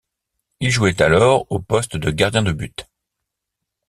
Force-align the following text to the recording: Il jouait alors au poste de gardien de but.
Il 0.61 0.71
jouait 0.71 0.99
alors 0.99 1.45
au 1.51 1.59
poste 1.59 1.95
de 1.95 2.09
gardien 2.09 2.41
de 2.41 2.51
but. 2.51 2.87